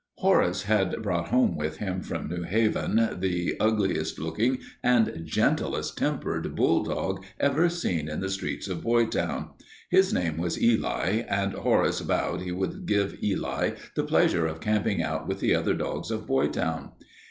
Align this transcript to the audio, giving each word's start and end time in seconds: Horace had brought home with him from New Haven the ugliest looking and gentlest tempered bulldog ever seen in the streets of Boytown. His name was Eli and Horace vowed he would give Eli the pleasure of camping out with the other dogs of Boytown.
Horace 0.17 0.63
had 0.63 0.99
brought 1.03 1.27
home 1.27 1.55
with 1.55 1.77
him 1.77 2.01
from 2.01 2.27
New 2.27 2.41
Haven 2.41 3.19
the 3.19 3.55
ugliest 3.59 4.17
looking 4.17 4.57
and 4.81 5.21
gentlest 5.25 5.95
tempered 5.95 6.55
bulldog 6.55 7.23
ever 7.39 7.69
seen 7.69 8.09
in 8.09 8.19
the 8.19 8.31
streets 8.31 8.67
of 8.67 8.81
Boytown. 8.81 9.51
His 9.91 10.11
name 10.11 10.37
was 10.37 10.59
Eli 10.59 11.21
and 11.27 11.53
Horace 11.53 11.99
vowed 11.99 12.41
he 12.41 12.51
would 12.51 12.87
give 12.87 13.15
Eli 13.23 13.73
the 13.95 14.03
pleasure 14.03 14.47
of 14.47 14.59
camping 14.59 15.03
out 15.03 15.27
with 15.27 15.39
the 15.39 15.53
other 15.53 15.75
dogs 15.75 16.09
of 16.09 16.25
Boytown. 16.25 16.93